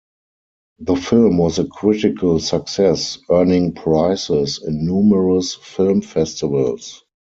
The 0.79 0.95
film 0.95 1.37
was 1.37 1.59
a 1.59 1.65
critical 1.67 2.39
success, 2.39 3.19
earning 3.29 3.73
prizes 3.75 4.59
in 4.65 4.83
numerous 4.83 5.53
film 5.53 6.01
festivals. 6.01 7.03